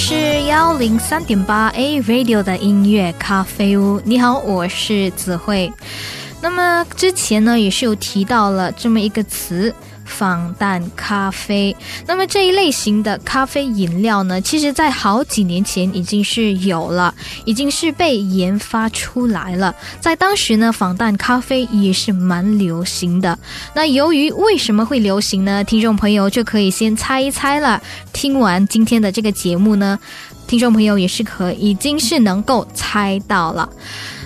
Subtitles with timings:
[0.00, 4.00] 是幺零三点八 A Radio 的音乐咖啡屋。
[4.04, 5.70] 你好，我是子慧。
[6.40, 9.74] 那么之前呢，也是有提到了这么一个词。
[10.08, 17.14] 仿蛋咖啡，那么这一类型的咖啡饮料呢，其实在好几年前已经是有了，
[17.44, 19.72] 已经是被研发出来了。
[20.00, 23.38] 在当时呢，仿蛋咖啡也是蛮流行的。
[23.74, 25.62] 那由于为什么会流行呢？
[25.62, 27.80] 听众朋友就可以先猜一猜了。
[28.12, 29.98] 听完今天的这个节目呢，
[30.48, 33.68] 听众朋友也是可已经是能够猜到了。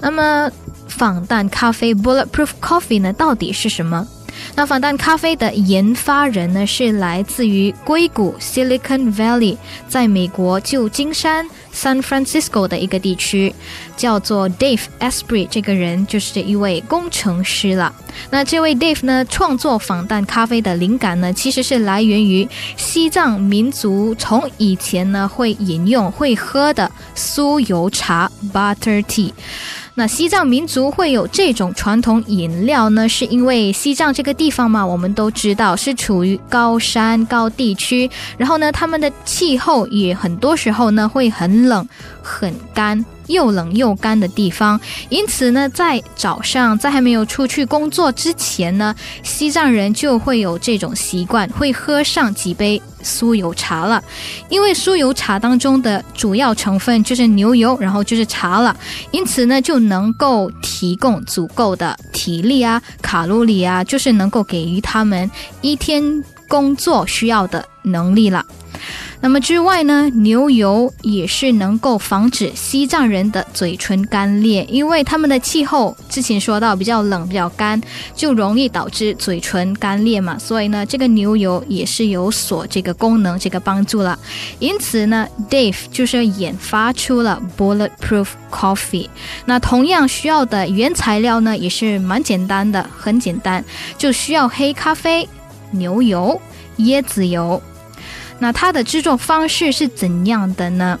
[0.00, 0.50] 那么
[0.88, 4.06] 仿蛋咖啡 （Bulletproof Coffee） 呢，到底是什么？
[4.56, 13.54] 那仿蛋咖啡的研发人呢，是来自于硅谷 （Silicon Valley） 在美国旧金山 （San Francisco） 的一个地区，
[13.98, 15.46] 叫做 Dave Asprey。
[15.50, 17.94] 这个人就是一位工程师了。
[18.30, 29.32] 那这位 Dave 呢，创作仿蛋咖啡的灵感呢，其实是来源于西藏民族从以前呢会饮用、会喝的酥油茶 （Butter Tea）。
[29.98, 41.88] 那西藏民族会有这种传统饮料呢，是因为西藏这个地方嘛，我们都知道是处于高山高地区，然后呢，他们的气候也很多时候呢会很冷
[42.22, 43.02] 很干。
[43.28, 54.02] 又冷又干的地方，因此呢，在早上在还没有出去工作之前呢，西藏人就会有这种习惯，会喝上几杯酥油茶了。
[54.48, 58.76] 因为酥油茶当中的主要成分就是牛油，然后就是茶了，
[59.10, 65.30] 因此呢，就能够提供足够的体力啊、卡路里啊，就是能够给予他们
[65.60, 68.44] 一天工作需要的能力了。
[69.26, 77.82] 那么之外呢，牛油也是能够防止西藏人的嘴唇干裂，因为他们的气候之前说到比较冷、比较干，
[78.14, 80.38] 就容易导致嘴唇干裂嘛。
[80.38, 84.16] 所以呢，这个牛油也是有所这个功能、这个帮助了。
[84.60, 89.08] 因此呢，Dave 就是研发出了 Bulletproof Coffee。
[89.44, 93.64] 那同样需要的原材料呢，也是蛮简单的，很简单，
[93.98, 95.28] 就需要黑咖啡、
[95.72, 96.40] 牛油、
[96.78, 97.60] 椰子油。
[98.38, 100.98] 那它的制作方式是怎样的呢？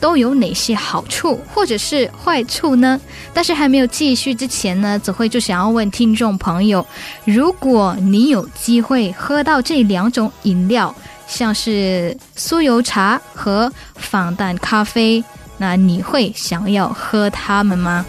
[0.00, 3.00] 都有哪些好处或者是坏处呢？
[3.32, 6.84] 但是还没有继续之前呢，子慧就想要问听众朋友：
[7.24, 10.92] 如果你有机会喝到这两种饮料，
[11.28, 15.22] 像是酥油茶和仿蛋咖啡，
[15.56, 18.04] 那你会想要喝它们吗？